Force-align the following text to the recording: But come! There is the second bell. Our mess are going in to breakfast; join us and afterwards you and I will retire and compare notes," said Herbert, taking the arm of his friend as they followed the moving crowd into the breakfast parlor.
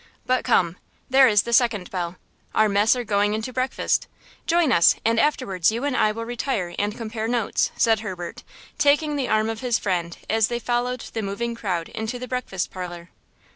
But 0.25 0.43
come! 0.43 0.77
There 1.11 1.27
is 1.27 1.43
the 1.43 1.53
second 1.53 1.91
bell. 1.91 2.15
Our 2.55 2.67
mess 2.67 2.95
are 2.95 3.03
going 3.03 3.35
in 3.35 3.43
to 3.43 3.53
breakfast; 3.53 4.07
join 4.47 4.71
us 4.71 4.95
and 5.05 5.19
afterwards 5.19 5.71
you 5.71 5.83
and 5.83 5.95
I 5.95 6.11
will 6.11 6.25
retire 6.25 6.73
and 6.79 6.97
compare 6.97 7.27
notes," 7.27 7.69
said 7.77 7.99
Herbert, 7.99 8.41
taking 8.79 9.15
the 9.15 9.29
arm 9.29 9.47
of 9.47 9.59
his 9.59 9.77
friend 9.77 10.17
as 10.27 10.47
they 10.47 10.57
followed 10.57 11.01
the 11.13 11.21
moving 11.21 11.53
crowd 11.53 11.87
into 11.89 12.17
the 12.17 12.27
breakfast 12.27 12.71
parlor. 12.71 13.11